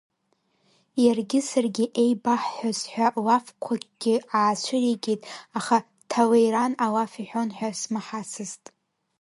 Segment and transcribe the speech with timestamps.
[1.03, 5.21] Иаргьы саргьы еибаҳҳәаз ҳәа лафқәакгьы аацәыригеит,
[5.57, 5.77] аха
[6.09, 8.63] Ҭалеиран алаф иҳәон ҳәа смаҳацызт.